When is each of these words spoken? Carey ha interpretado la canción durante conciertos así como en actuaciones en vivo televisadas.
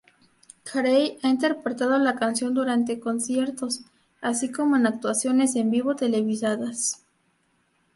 Carey 0.63 1.19
ha 1.21 1.27
interpretado 1.29 1.95
la 1.99 2.15
canción 2.15 2.55
durante 2.55 2.99
conciertos 2.99 3.81
así 4.19 4.51
como 4.51 4.75
en 4.75 4.87
actuaciones 4.87 5.55
en 5.55 5.69
vivo 5.69 5.95
televisadas. 5.95 7.03